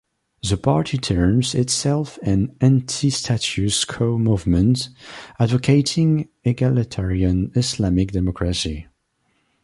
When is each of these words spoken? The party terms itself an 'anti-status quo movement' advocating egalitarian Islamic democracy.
The 0.41 0.57
party 0.57 0.97
terms 0.97 1.53
itself 1.53 2.17
an 2.23 2.55
'anti-status 2.59 3.85
quo 3.85 4.17
movement' 4.17 4.89
advocating 5.39 6.27
egalitarian 6.43 7.51
Islamic 7.53 8.11
democracy. 8.11 8.87